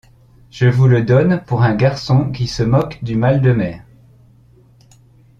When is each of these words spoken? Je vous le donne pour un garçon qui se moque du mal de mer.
Je 0.49 0.65
vous 0.65 0.87
le 0.87 1.03
donne 1.03 1.43
pour 1.43 1.61
un 1.61 1.75
garçon 1.75 2.31
qui 2.31 2.47
se 2.47 2.63
moque 2.63 3.03
du 3.03 3.15
mal 3.15 3.39
de 3.39 3.51
mer. 3.53 3.83